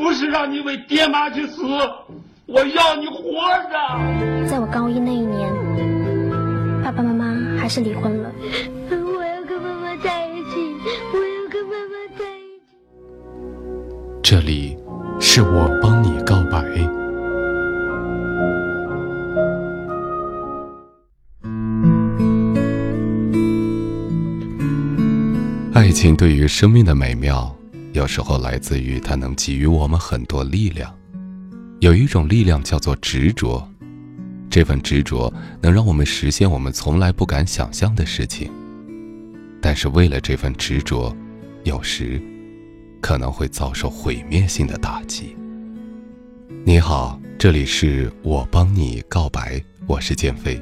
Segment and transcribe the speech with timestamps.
[0.00, 1.62] 不是让你为爹妈去死，
[2.46, 4.48] 我要你活着。
[4.48, 5.52] 在我高一那一年，
[6.82, 7.26] 爸爸妈妈
[7.58, 8.32] 还是离婚了。
[8.90, 10.74] 我要跟妈妈在一起，
[11.12, 12.72] 我要跟妈妈在一起。
[14.22, 14.74] 这里
[15.20, 16.64] 是我帮你告白。
[25.74, 27.54] 爱情对于生命的美妙，
[27.92, 30.94] 有时候来自于它能给予我们很多力量。
[31.80, 33.66] 有一种力量叫做执着，
[34.48, 38.50] 这份执着能让我们实现我们从来不敢想象的事情。
[39.60, 41.14] 但是为了这份执着，
[41.64, 42.22] 有时
[43.00, 45.36] 可能会遭受毁灭性的打击。
[46.64, 50.60] 你好，这里是我帮你告白，我是建飞。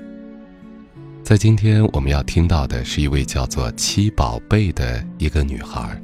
[1.22, 6.00] 在今天我们要听到的是一位叫做七宝贝的一个女孩。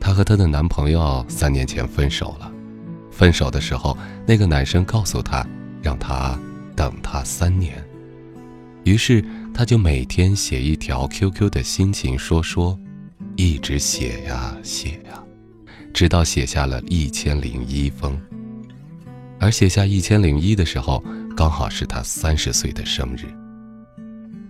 [0.00, 2.50] 她和她的男朋友三年前分手了，
[3.10, 3.96] 分手的时候，
[4.26, 5.46] 那个男生告诉她，
[5.82, 6.38] 让她
[6.74, 7.84] 等他三年。
[8.84, 12.78] 于是她就每天写一条 QQ 的心情说说，
[13.36, 15.22] 一直写呀写呀，
[15.92, 18.18] 直到写下了一千零一封。
[19.40, 21.02] 而写下一千零一的时候，
[21.36, 23.26] 刚好是她三十岁的生日。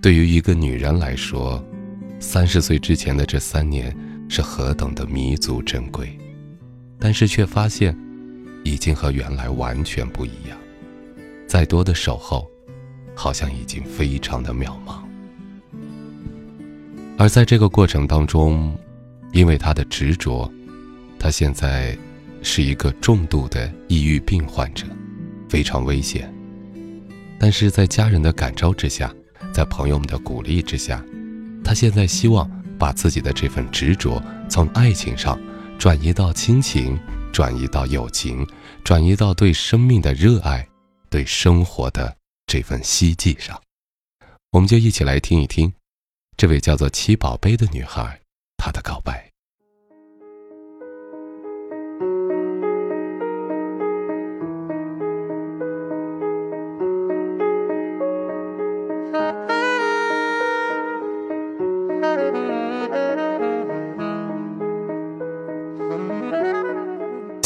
[0.00, 1.62] 对于一个女人来说，
[2.20, 3.94] 三十岁之前的这三年
[4.28, 6.16] 是何等的弥足珍贵，
[6.98, 7.96] 但是却发现，
[8.62, 10.58] 已经和原来完全不一样。
[11.46, 12.46] 再多的守候，
[13.14, 15.02] 好像已经非常的渺茫。
[17.16, 18.76] 而在这个过程当中，
[19.32, 20.50] 因为他的执着，
[21.18, 21.96] 他现在
[22.42, 24.86] 是一个重度的抑郁病患者，
[25.48, 26.32] 非常危险。
[27.40, 29.12] 但是在家人的感召之下，
[29.52, 31.02] 在朋友们的鼓励之下，
[31.64, 35.38] 他现在希望把自己的这份执着从爱情上
[35.78, 36.98] 转移到亲情，
[37.32, 38.46] 转移到友情，
[38.84, 40.66] 转移到对生命的热爱，
[41.10, 42.16] 对生活的
[42.46, 43.60] 这份希冀上。
[44.52, 45.72] 我们就一起来听一听，
[46.36, 48.20] 这位叫做七宝贝的女孩
[48.56, 49.27] 她的告白。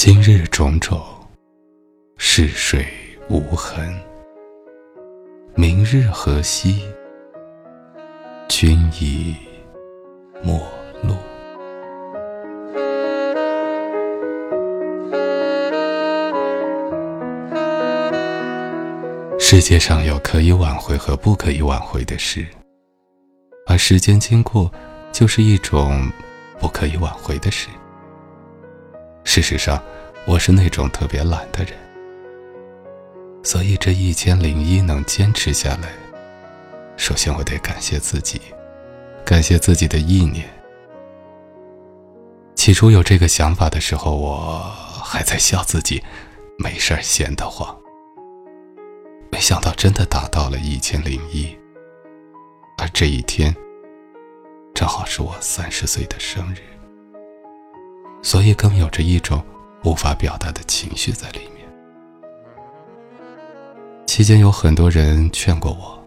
[0.05, 1.01] 今日种种，
[2.17, 2.85] 逝水
[3.29, 3.97] 无痕。
[5.55, 6.83] 明日何夕，
[8.49, 9.37] 君已
[10.43, 10.59] 陌
[11.05, 11.15] 路。
[19.39, 22.45] 世界上有可以挽回和不可以挽回的事，
[23.69, 24.69] 而时间经过，
[25.13, 26.11] 就是一种
[26.59, 27.69] 不可以挽回的事。
[29.25, 29.81] 事实上，
[30.25, 31.75] 我是那种特别懒的人，
[33.43, 35.93] 所以这一千零一能坚持下来，
[36.97, 38.41] 首先我得感谢自己，
[39.25, 40.49] 感谢自己的意念。
[42.55, 44.61] 起初有这个想法的时候，我
[45.03, 46.01] 还在笑自己
[46.57, 47.77] 没事儿闲得慌。
[49.29, 51.57] 没想到真的达到了一千零一，
[52.79, 53.55] 而这一天
[54.73, 56.59] 正好是我三十岁的生日，
[58.23, 59.45] 所以更有着一种
[59.85, 61.69] 无法表达的情绪在里面。
[64.07, 66.03] 期间有很多人劝过我，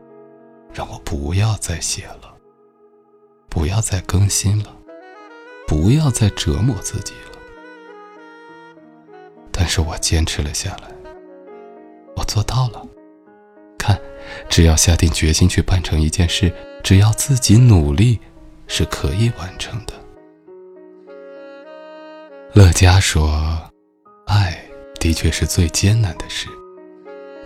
[0.73, 2.35] 让我不要再写了，
[3.49, 4.75] 不要再更新了，
[5.67, 7.39] 不要再折磨自己了。
[9.51, 10.89] 但是我坚持了下来，
[12.15, 12.85] 我做到了。
[13.77, 13.99] 看，
[14.49, 18.19] 只要下定决心去办成一件事，只要自己努力，
[18.67, 19.93] 是可以完成的。
[22.53, 23.59] 乐嘉说
[24.25, 24.59] ：“爱
[24.99, 26.47] 的确是最艰难的事，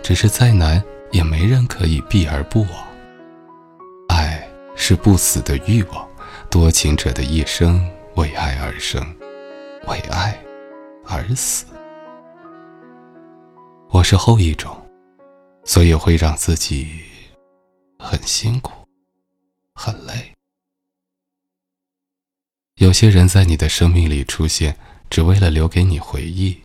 [0.02, 0.82] 只是再难
[1.12, 2.88] 也没人可以避而不往。
[4.08, 6.08] 爱是不死的欲望，
[6.50, 7.86] 多情者的一生
[8.16, 9.04] 为爱而生，
[9.86, 10.38] 为爱
[11.04, 11.66] 而死。
[13.90, 14.74] 我是后一种，
[15.64, 17.02] 所以会让自己
[17.98, 18.72] 很辛苦，
[19.74, 20.32] 很累。
[22.76, 24.74] 有些人在你的生命里出现，
[25.10, 26.58] 只为了留给你回忆。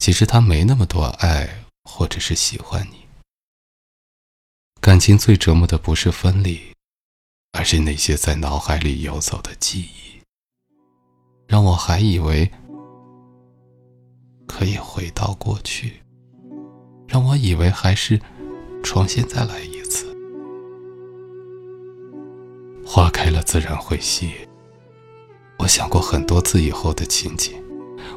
[0.00, 3.06] 其实他没那么多爱，或者是喜欢你。
[4.80, 6.58] 感情最折磨的不是分离，
[7.52, 10.22] 而是那些在脑海里游走的记忆，
[11.46, 12.50] 让我还以为
[14.48, 16.00] 可以回到过去，
[17.06, 18.18] 让我以为还是
[18.82, 20.06] 重新再来一次。
[22.86, 24.48] 花开了自然会谢。
[25.58, 27.62] 我想过很多次以后的情景，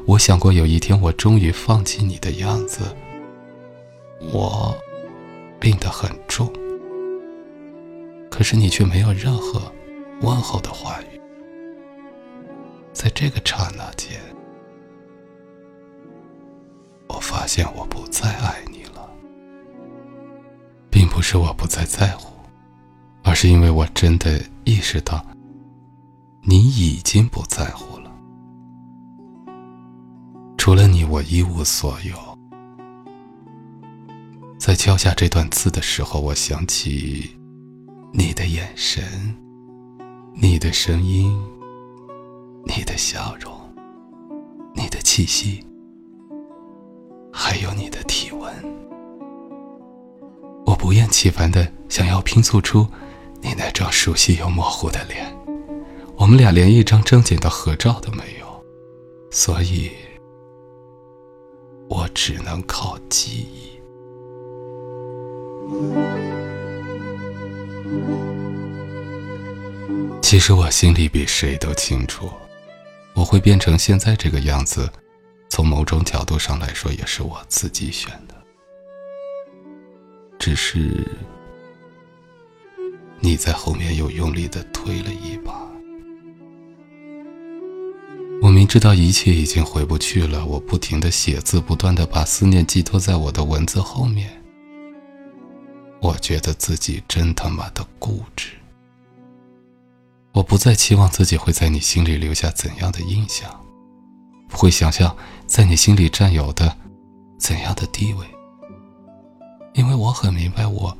[0.06, 2.82] 我想过有一天我终于放弃你的样子。
[4.32, 4.76] 我
[5.58, 6.52] 病得很重。
[8.30, 9.72] 可是你却没有任何
[10.20, 11.20] 问候的话语，
[12.92, 14.18] 在这个刹那间，
[17.06, 19.08] 我发现我不再爱你了，
[20.90, 22.32] 并不是我不再在乎，
[23.22, 25.24] 而是因为我真的意识到，
[26.42, 28.03] 你已经不在乎了。
[30.64, 32.38] 除了你，我一无所有。
[34.58, 37.36] 在敲下这段字的时候，我想起。
[38.14, 39.04] 你的眼神，
[40.32, 41.38] 你的声音，
[42.64, 43.52] 你的笑容，
[44.74, 45.62] 你的气息，
[47.30, 48.50] 还有你的体温，
[50.64, 52.88] 我不厌其烦的想要拼凑出
[53.42, 55.30] 你那张熟悉又模糊的脸。
[56.16, 58.64] 我们俩连一张正经的合照都没有，
[59.30, 59.90] 所以，
[61.94, 63.80] 我只能靠记忆。
[70.20, 72.28] 其实我心里比谁都清楚，
[73.14, 74.90] 我会变成现在这个样子，
[75.48, 78.34] 从某种角度上来说，也是我自己选的。
[80.36, 81.06] 只是
[83.20, 85.63] 你在后面又用力的推了一把。
[88.74, 94.28] 知道一切已经回不去了，我不停的写字，不断的把思念寄托在我的文字后面。
[96.00, 98.48] 我觉得自己真他妈的固执。
[100.32, 103.48] 我不再期望自己会在你心里留下怎样的印象，
[104.48, 105.16] 不会想象
[105.46, 106.76] 在你心里占有的
[107.38, 108.26] 怎样的地位，
[109.74, 110.98] 因为我很明白，我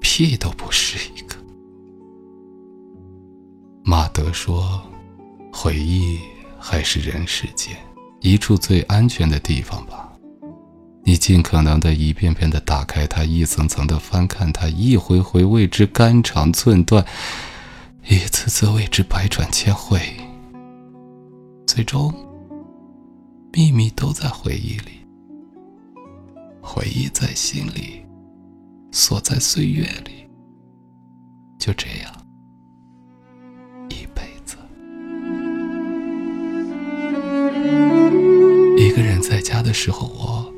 [0.00, 1.34] 屁都不是一个。
[3.82, 4.80] 马德说
[5.52, 6.20] ：“回忆
[6.60, 7.74] 还是人世间
[8.20, 10.06] 一处最安全的地方吧。”
[11.02, 17.04] 你尽可能的一遍遍的打开它，一层层的翻看它，一回回为之肝肠寸断，
[18.06, 19.98] 一次次为之百转千回。
[21.66, 22.14] 最终，
[23.50, 25.00] 秘密都在回忆里，
[26.60, 28.04] 回忆在心里，
[28.92, 30.28] 锁在岁月里。
[31.58, 32.19] 就这样，
[39.20, 40.54] 在家的时候，我。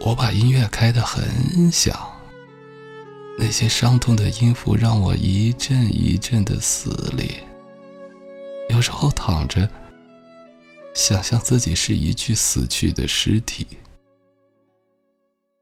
[0.00, 1.98] 我把音乐开得很响，
[3.38, 7.42] 那些伤痛的音符让我一阵一阵的撕裂。
[8.68, 9.68] 有时候躺着，
[10.94, 13.64] 想象自己是一具死去的尸体；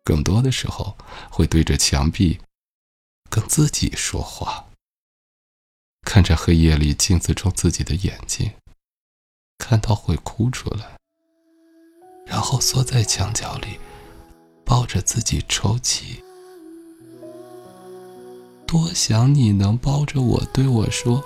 [0.02, 0.96] 更多的时候，
[1.30, 2.38] 会对着墙壁
[3.30, 4.66] 跟自己说话，
[6.02, 8.52] 看着黑夜里镜子中自己的眼睛，
[9.58, 10.98] 看到会哭出来，
[12.26, 13.78] 然后缩在墙角里。
[14.66, 16.24] 抱着自己抽泣，
[18.66, 21.22] 多想你能抱着我对我说：“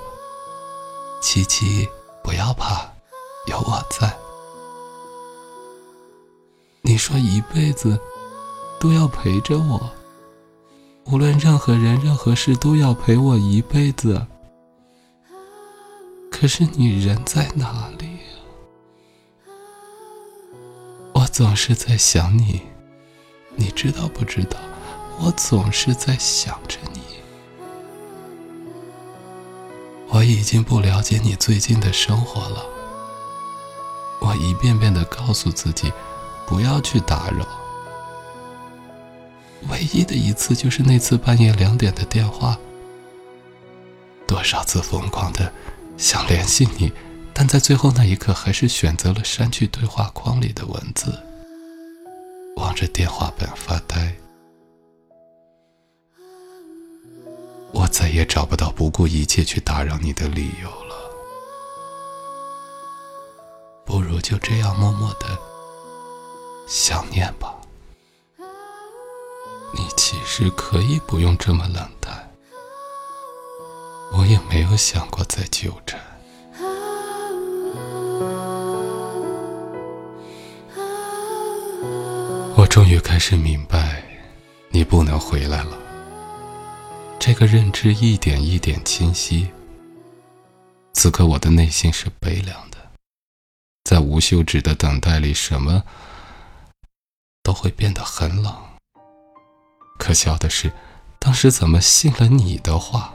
[1.22, 1.88] 琪琪，
[2.22, 2.92] 不要怕，
[3.46, 4.12] 有我在。”
[6.82, 7.98] 你说一辈子
[8.80, 9.88] 都要陪着我，
[11.06, 14.26] 无论任何人、任何事都要陪我一辈子。
[16.28, 18.17] 可是你人在哪里
[21.18, 22.62] 我总是在想你。
[23.56, 24.56] 你知道不知道？
[25.18, 27.00] 我总是在想着你。
[30.10, 32.64] 我已经不了解你最近的生活了。
[34.20, 35.92] 我一遍遍的告诉自己，
[36.46, 37.44] 不要去打扰。
[39.70, 42.56] 唯一的一次就是那次半夜两点的电话。
[44.24, 45.52] 多少次疯狂的
[45.96, 46.92] 想联系你，
[47.38, 51.16] 但在最后那一刻，还是选择了删去对话框里的文字。
[52.56, 54.12] 望着电话本发呆，
[57.70, 60.96] 我再也找不到不顾一切去打扰你的理由了。
[63.86, 64.20] 不如。
[64.20, 65.38] 就这样默默的
[66.66, 67.54] 想念吧。
[69.72, 72.28] 你其实可以不用这么冷淡，
[74.12, 76.17] 我也没有想过再纠缠。
[82.68, 84.02] 终于开始明白，
[84.68, 85.76] 你不能回来了。
[87.18, 89.48] 这个认知一点一点清晰。
[90.92, 92.76] 此刻我的内心是悲凉的，
[93.84, 95.82] 在无休止的等待里，什么
[97.42, 98.54] 都会变得很冷。
[99.98, 100.70] 可笑的是，
[101.18, 103.12] 当时怎么信了你的话，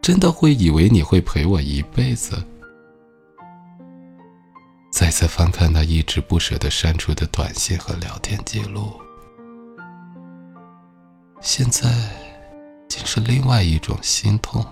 [0.00, 2.42] 真的会以为你会陪我一辈子？
[4.94, 8.92] 再次翻看那一直不舍得删除的短信和聊天记录，
[11.40, 11.90] 现在
[12.88, 14.64] 竟是另外一种心痛。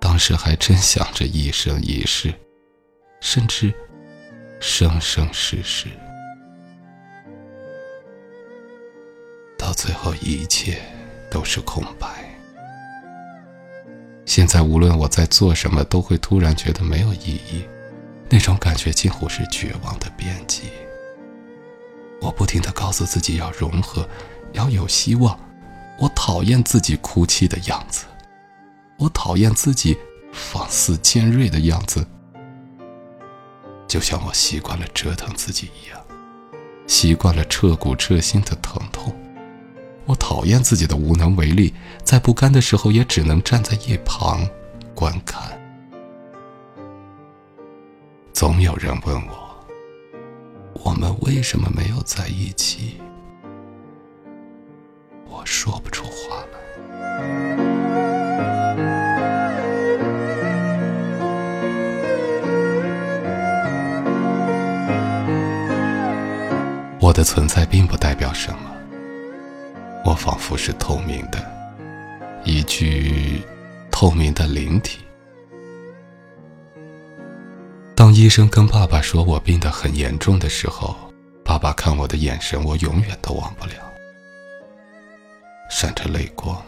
[0.00, 2.32] 当时还真想着一生一世，
[3.20, 3.70] 甚至
[4.58, 5.88] 生生世世。
[9.58, 10.80] 到最后，一切
[11.30, 12.25] 都是空白。
[14.36, 17.64] 现在，无论我在做什么，都会突然觉得没有意义，
[18.28, 20.64] 那种感觉近乎是绝望的边际。
[22.20, 24.06] 我不停的告诉自己要融合，
[24.52, 25.40] 要有希望。
[25.98, 28.04] 我讨厌自己哭泣的样子，
[28.98, 29.96] 我讨厌自己
[30.34, 32.06] 放肆尖锐的样子，
[33.88, 35.98] 就像我习惯了折腾自己一样，
[36.86, 39.16] 习惯了彻骨彻心的疼痛。
[40.06, 44.48] 我讨厌自己的无能为力，在不甘的时候也只能站在一旁
[44.94, 45.42] 观看。
[48.32, 49.66] 总有人问我，
[50.74, 53.00] 我们为什么没有在一起？
[55.28, 56.58] 我说不出话来。
[67.00, 68.75] 我的存在并不代表什么。
[70.16, 71.38] 仿佛是透明的，
[72.44, 73.42] 一具
[73.90, 74.98] 透明的灵体。
[77.94, 80.96] 当医生跟爸爸说我病得很严重的时候，
[81.44, 83.72] 爸爸看我的眼神，我永远都忘不了，
[85.70, 86.60] 闪着泪光，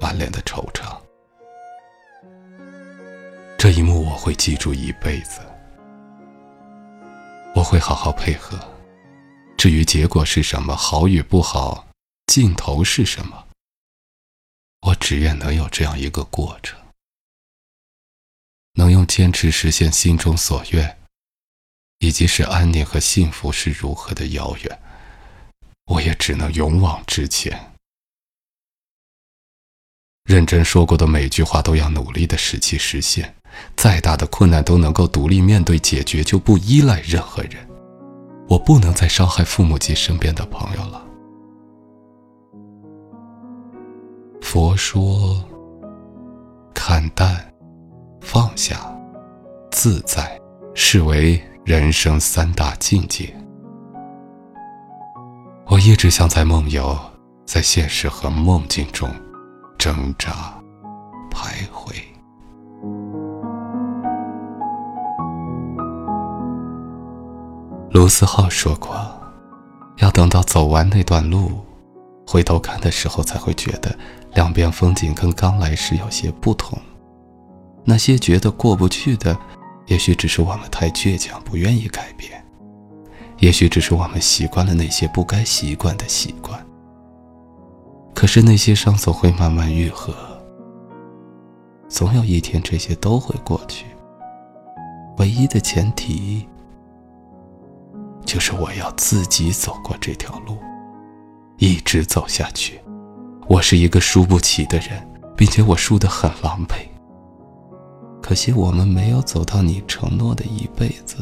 [0.00, 0.96] 满脸的惆怅。
[3.56, 5.40] 这一幕我会记住一辈子，
[7.54, 8.58] 我会好好配合。
[9.56, 11.86] 至于结果是什么，好与不好。
[12.30, 13.48] 尽头是什么？
[14.82, 16.78] 我只愿能有这样一个过程，
[18.74, 20.96] 能用坚持实现心中所愿，
[21.98, 24.80] 以及使安宁和幸福是如何的遥远，
[25.86, 27.72] 我也只能勇往直前。
[30.22, 33.34] 认真说过的每句话都要努力的使其实现，
[33.76, 37.68] 再大的困难都能够独立面对解决，就不依赖任何人。
[38.48, 41.09] 我不能再伤害父母及身边的朋友了。
[44.42, 45.36] 佛说：
[46.74, 47.36] 看淡、
[48.20, 48.76] 放下、
[49.70, 50.40] 自在，
[50.74, 53.32] 是为人生三大境界。
[55.66, 56.98] 我一直像在梦游，
[57.46, 59.08] 在现实和梦境中
[59.78, 60.52] 挣扎、
[61.30, 61.94] 徘徊。
[67.92, 68.96] 卢思浩说过
[69.98, 71.52] ：“要等到走完那段路，
[72.26, 73.96] 回头看的时候，才会觉得。”
[74.34, 76.78] 两边风景跟刚来时有些不同，
[77.84, 79.36] 那些觉得过不去的，
[79.86, 82.30] 也许只是我们太倔强，不愿意改变；
[83.38, 86.64] 也许只是我们习惯了那些不该习惯的习惯。
[88.14, 90.14] 可是那些伤总会慢慢愈合，
[91.88, 93.86] 总有一天这些都会过去。
[95.18, 96.46] 唯一的前提，
[98.24, 100.56] 就是我要自己走过这条路，
[101.58, 102.80] 一直走下去。
[103.50, 104.90] 我是一个输不起的人，
[105.36, 106.86] 并且我输得很狼狈。
[108.22, 111.16] 可惜我们没有走到你承诺的一辈子。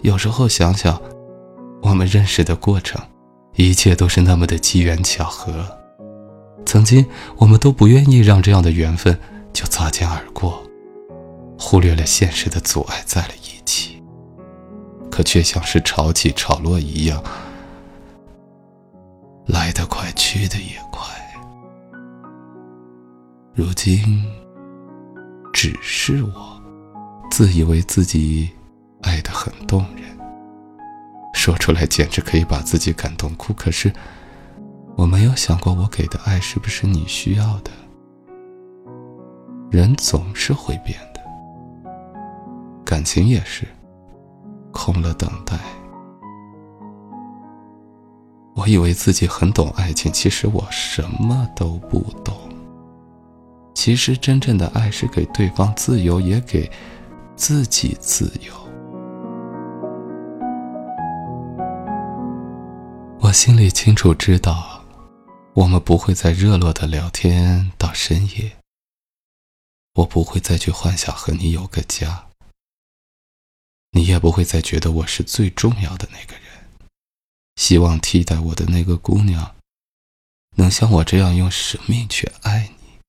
[0.00, 0.98] 有时候想想，
[1.82, 2.98] 我们认识的过程，
[3.56, 5.62] 一切都是那么的机缘巧合。
[6.64, 7.04] 曾经
[7.36, 9.20] 我们都不愿意让这样的缘分
[9.52, 10.62] 就擦肩而过，
[11.58, 14.02] 忽略了现实的阻碍在了一起，
[15.10, 17.22] 可却像是潮起潮落一样。
[19.48, 21.02] 来得快，去的也快。
[23.54, 24.24] 如今，
[25.54, 26.62] 只是我
[27.30, 28.50] 自以为自己
[29.02, 30.04] 爱得很动人，
[31.32, 33.54] 说出来简直可以把自己感动哭。
[33.54, 33.90] 可是，
[34.96, 37.70] 我没有想过，我给的爱是不是你需要的？
[39.70, 41.20] 人总是会变的，
[42.84, 43.66] 感情也是
[44.72, 45.58] 空了等待。
[48.68, 52.36] 以为自己很懂爱情，其实我什么都不懂。
[53.74, 56.70] 其实真正的爱是给对方自由，也给
[57.36, 58.52] 自己自由。
[63.20, 64.82] 我心里清楚知道，
[65.54, 68.52] 我们不会再热络的聊天到深夜。
[69.94, 72.26] 我不会再去幻想和你有个家，
[73.92, 76.47] 你也不会再觉得我是最重要的那个人。
[77.58, 79.56] 希望替代我的那个姑娘，
[80.56, 83.00] 能像我这样用生命去爱你。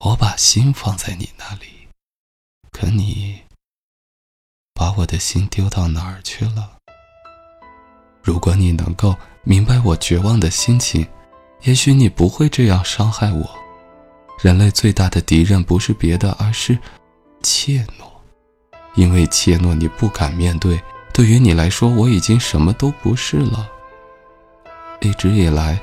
[0.00, 1.86] 我把心放在你那里，
[2.72, 3.42] 可你
[4.74, 6.78] 把我的心丢到哪儿去了？
[8.24, 11.06] 如果你能够明白我绝望的心情，
[11.62, 13.48] 也许你不会这样伤害我。
[14.42, 16.76] 人类最大的敌人不是别的，而是
[17.40, 18.10] 怯懦，
[18.96, 20.82] 因为怯懦，你不敢面对。
[21.20, 23.70] 对于你来说，我已经什么都不是了。
[25.02, 25.78] 一直以来，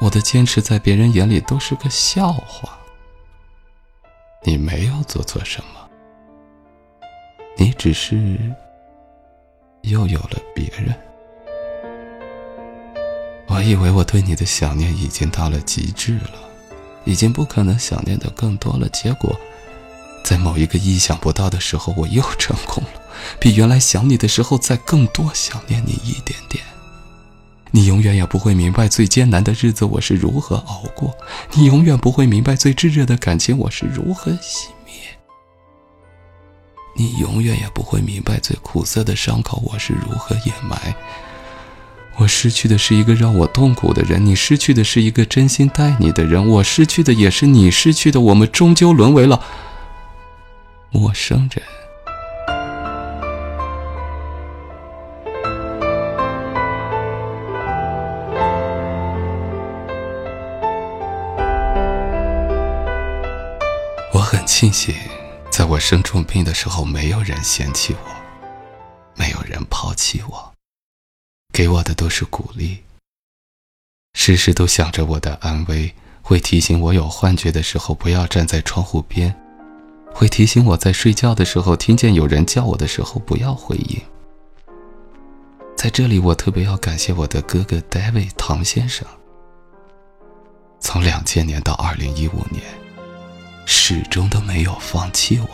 [0.00, 2.76] 我的坚持在别人眼里都是个笑话。
[4.42, 5.88] 你没有做错什么，
[7.56, 8.36] 你只是
[9.82, 10.92] 又有了别人。
[13.46, 16.40] 我以为我对你的想念已经到了极致了，
[17.04, 18.88] 已经不可能想念的更多了。
[18.88, 19.38] 结果，
[20.26, 23.00] 在某一个意想不到的时候，我又成功了。
[23.38, 26.64] 比原来想你的时候再更多想念你一点点，
[27.70, 31.16] 你永远也不会明白最艰难的日子我是如何熬过，
[31.52, 34.96] 你永远不会明白最炙热的感情我是如何熄灭，
[36.96, 40.92] 你永远也不会明白最苦涩的伤口我是如何掩埋。
[42.16, 49.40] 我失去的是一个让我痛苦的人，你失去的是一个真心待你的人，我失去的也是你失去的，我们终究沦为了
[50.90, 51.62] 陌生人。
[64.12, 64.94] 我很庆幸，
[65.50, 68.10] 在我生重病的时候，没有人嫌弃我，
[69.14, 70.52] 没有人抛弃我，
[71.52, 72.82] 给我的都是鼓励。
[74.14, 79.36] 时时都想着我的安危，会提醒我有幻觉的时候不要站在窗户边，
[80.16, 84.00] 会提醒我在睡觉的时候听见有人叫我的时候不要回应。
[85.76, 89.06] 在这里，我特别要感谢我的哥哥 David 唐先生，
[90.80, 92.62] 从两千年到二零一五年。
[93.66, 95.48] 始终都没有放弃我。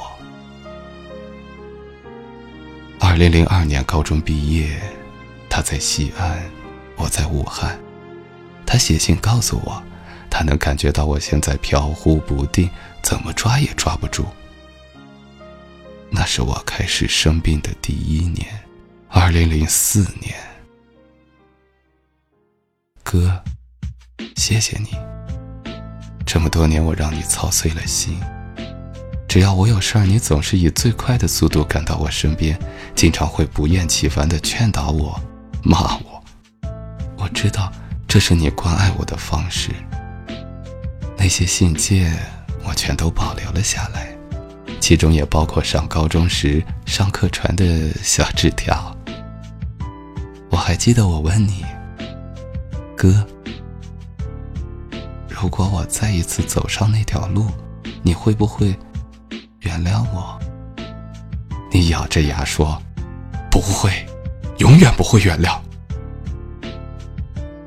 [3.00, 4.80] 二零零二年高中毕业，
[5.48, 6.40] 他在西安，
[6.96, 7.76] 我在武汉。
[8.64, 9.82] 他写信告诉我，
[10.30, 12.70] 他能感觉到我现在飘忽不定，
[13.02, 14.26] 怎么抓也抓不住。
[16.14, 18.46] 那是我开始生病的第一年，
[19.08, 20.34] 二零零四年。
[23.02, 23.42] 哥，
[24.36, 24.90] 谢谢你。
[26.26, 28.20] 这么多年，我让你操碎了心。
[29.26, 32.58] 只要我有事儿，你总是以最快的速度赶到我身边，
[32.94, 35.18] 经常会不厌其烦地劝导我、
[35.62, 36.22] 骂我。
[37.16, 37.72] 我知道
[38.06, 39.70] 这是你关爱我的方式。
[41.16, 42.14] 那些信件
[42.64, 44.11] 我全都保留了下来，
[44.82, 48.92] 其中也包括上高中时上课传的小纸条。
[50.50, 51.64] 我还记得我问你，
[52.96, 53.24] 哥。
[55.28, 57.46] 如果我再一次走上那条路，
[58.02, 58.76] 你会不会
[59.60, 60.36] 原谅我？
[61.70, 62.82] 你咬着牙说
[63.52, 64.04] ：“不会，
[64.58, 65.60] 永远不会原谅。”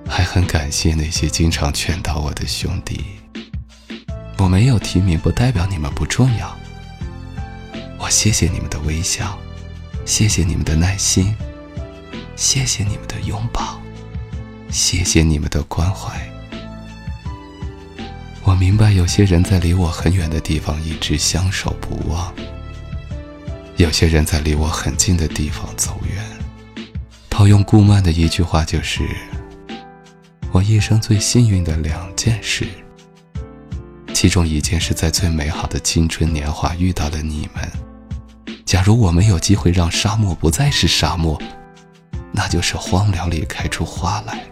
[0.05, 3.05] 还很感谢那些经常劝导我的兄弟。
[4.37, 6.53] 我没有提名，不代表你们不重要。
[8.05, 9.35] 我谢谢你们的微笑，
[10.05, 11.35] 谢谢你们的耐心，
[12.35, 13.81] 谢谢你们的拥抱，
[14.69, 16.13] 谢谢你们的关怀。
[18.43, 22.31] 我明白，有些人在离我很远的地方一直相守不忘；
[23.77, 26.23] 有些人在离我很近的地方走远。
[27.27, 29.01] 套用顾漫的一句话，就是：
[30.51, 32.67] 我一生最幸运的两件事，
[34.13, 37.67] 其中一件是在最美好的青春年华遇到了你们。
[38.75, 41.41] 假如我没有机会让沙漠不再是沙漠，
[42.33, 44.43] 那就是荒凉里开出花来。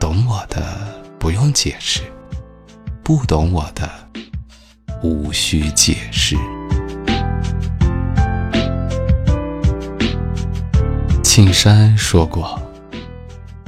[0.00, 2.00] 懂我的不用解释。
[3.04, 3.86] 不懂我的，
[5.02, 6.34] 无需解释。
[11.22, 12.58] 庆山说过：“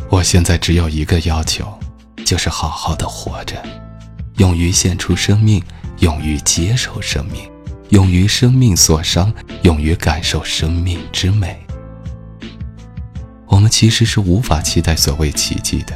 [0.08, 1.78] 我现在只有一个要求，
[2.24, 3.62] 就是好好的活着，
[4.38, 5.62] 勇于献出生命，
[5.98, 7.42] 勇于接受生命，
[7.90, 11.64] 勇于生命所伤，勇于感受生命之美。
[13.46, 15.94] 我们其实是无法期待所谓奇迹的。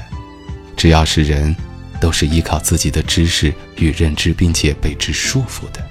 [0.76, 1.54] 只要是人，
[2.00, 5.84] 都是依靠自己的知识与认知，并且被之束缚的，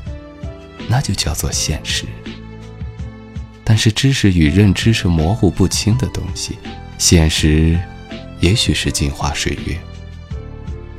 [0.87, 2.05] 那就叫做现实。
[3.65, 6.57] 但是知识与认知是模糊不清的东西，
[6.97, 7.77] 现实
[8.39, 9.77] 也许是镜花水月。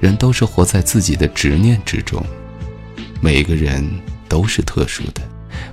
[0.00, 2.22] 人都是活在自己的执念之中，
[3.22, 3.82] 每个人
[4.28, 5.22] 都是特殊的，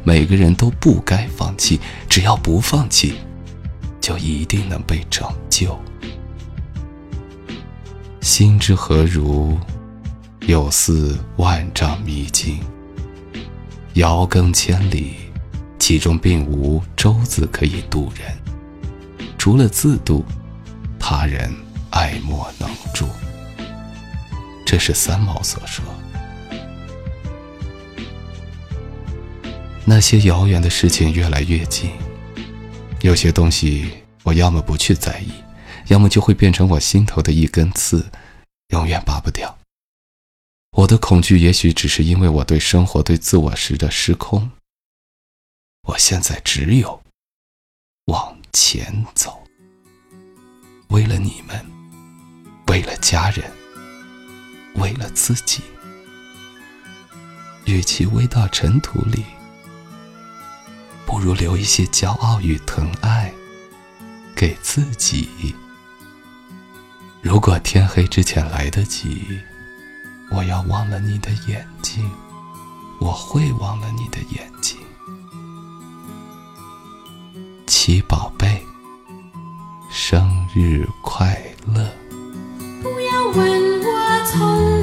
[0.04, 1.80] 每个人都不该放弃。
[2.10, 3.16] 只要不放弃，
[4.00, 5.78] 就一定能被拯救。
[8.22, 9.58] 心之何如，
[10.42, 12.60] 有似万丈迷津，
[13.94, 15.16] 遥亘千里。
[15.78, 18.36] 其中并无舟子可以渡人，
[19.38, 20.26] 除了自渡，
[21.00, 21.54] 他人
[21.92, 23.06] 爱莫能助。
[24.66, 25.86] 这是三毛所说。
[29.88, 31.92] 那些遥远的事情越来越近，
[33.02, 33.92] 有些东西
[34.24, 35.32] 我要么不去在意，
[35.90, 38.10] 要么就会变成我心头的一根刺，
[38.70, 39.56] 永远拔不掉。
[40.72, 44.50] 我的恐惧也许只是因为我对生活、对自我时的失控。
[45.88, 47.00] 我现在只有
[48.06, 49.44] 往前走，
[50.88, 51.64] 为了你们，
[52.68, 53.50] 为了家人，
[54.78, 55.62] 为了自己。
[57.66, 59.24] 与其微到尘土里，
[61.16, 63.34] 不如留一些骄傲与疼爱
[64.36, 65.56] 给自己。
[67.22, 69.40] 如果天黑之前来得及，
[70.30, 72.12] 我要忘了你的眼睛，
[73.00, 74.78] 我会忘了你的眼睛。
[77.66, 78.62] 七宝贝，
[79.90, 81.90] 生日快乐！
[82.84, 84.75] 不要问我从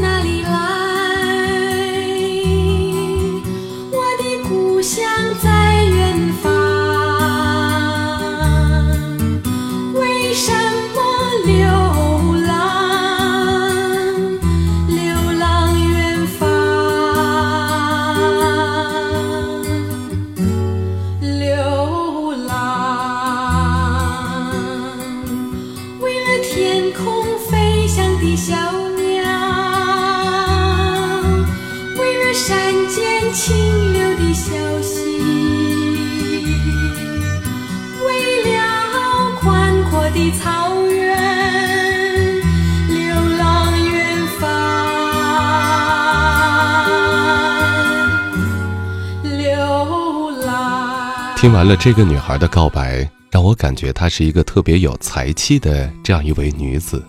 [51.43, 57.05] 听完了这个女孩的告白，让我感觉她是一个特别有才气的这样一位女子，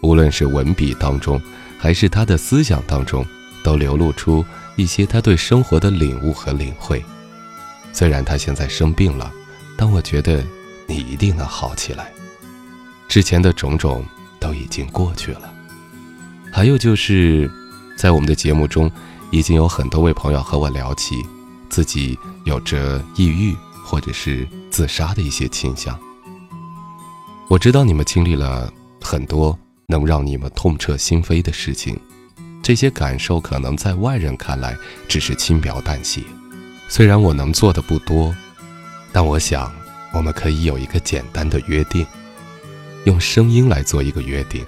[0.00, 1.38] 无论是文笔当中，
[1.78, 3.22] 还是她的思想当中，
[3.62, 4.42] 都流露出
[4.76, 7.04] 一些她对生活的领悟和领会。
[7.92, 9.30] 虽然她现在生病了，
[9.76, 10.42] 但我觉得
[10.86, 12.10] 你一定能好起来。
[13.06, 14.02] 之前的种种
[14.40, 15.42] 都已经过去了。
[16.50, 17.50] 还有就是，
[17.98, 18.90] 在我们的节目中，
[19.30, 21.22] 已经有很多位朋友和我聊起
[21.78, 25.96] 自己有着抑郁或者是自杀的一些倾向。
[27.48, 28.68] 我知道你们经历了
[29.00, 31.96] 很多能让你们痛彻心扉的事情，
[32.64, 36.20] 这些感受可能在外人看来只是轻描淡写。
[36.88, 38.34] 虽然我能做的不多，
[39.12, 39.72] 但我想
[40.12, 42.04] 我们可以有一个简单的约定，
[43.04, 44.66] 用声音来做一个约定。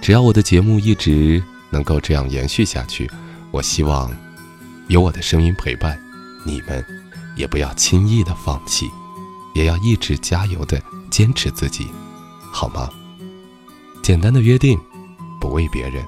[0.00, 3.10] 只要我的节目一直能够这样延续下去，
[3.50, 4.10] 我希望
[4.88, 6.00] 有我的声音陪伴，
[6.46, 6.84] 你们
[7.36, 8.88] 也不要轻易的放弃，
[9.54, 10.80] 也要一直加油的
[11.10, 11.88] 坚持自己，
[12.52, 12.88] 好吗？
[14.02, 14.78] 简单的约定，
[15.40, 16.06] 不为别人，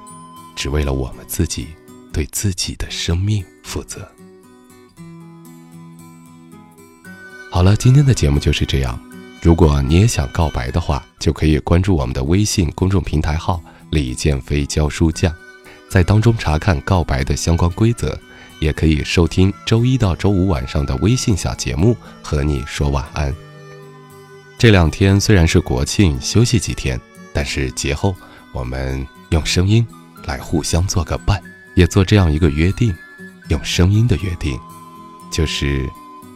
[0.55, 1.66] 只为了我们自己，
[2.12, 4.09] 对自己的生命负责。
[7.51, 8.98] 好了，今天的节目就是这样。
[9.42, 15.35] 如果你也想告白的话，就可以关注我们的微信公众平台号“李建飞教书匠”，
[15.90, 18.16] 在当中查看告白的相关规则，
[18.60, 23.34] 也可以收听周一到周五晚上的微信小节目，和你说晚安。
[24.58, 27.00] 这两天虽然是国庆，休息几天，
[27.32, 28.14] 但是节后
[28.52, 29.86] 我们用声音
[30.24, 31.40] 来互相做个伴，
[31.74, 32.92] 也做这样一个约定，
[33.48, 34.58] 用声音的约定，
[35.30, 35.88] 就是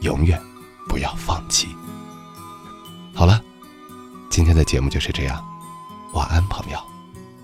[0.02, 0.40] 永远
[0.88, 1.66] 不要放弃。
[3.12, 3.42] 好了，
[4.30, 5.44] 今天的节目就是这样，
[6.14, 6.78] 晚安，朋友，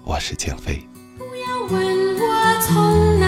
[0.04, 0.88] 我是建飞。
[1.18, 3.20] 不要问我从